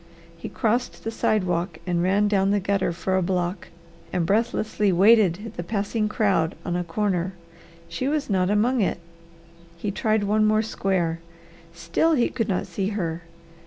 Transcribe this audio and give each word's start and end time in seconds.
He 0.35 0.49
crossed 0.49 1.03
the 1.03 1.11
sidewalk 1.11 1.77
and 1.85 2.01
ran 2.01 2.27
down 2.27 2.49
the 2.49 2.59
gutter 2.59 2.91
for 2.91 3.15
a 3.17 3.21
block 3.21 3.67
and 4.11 4.25
breathlessly 4.25 4.91
waited 4.91 5.53
the 5.57 5.63
passing 5.63 6.09
crowd 6.09 6.55
on 6.65 6.73
the 6.73 6.83
corner. 6.83 7.33
She 7.87 8.07
was 8.07 8.27
not 8.27 8.49
among 8.49 8.81
it. 8.81 8.97
He 9.77 9.91
tried 9.91 10.23
one 10.23 10.43
more 10.43 10.63
square. 10.63 11.19
Still 11.75 12.13
he 12.13 12.29
could 12.29 12.49
not 12.49 12.65
see 12.65 12.87
her. 12.87 13.21